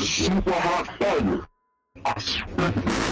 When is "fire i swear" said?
0.98-3.02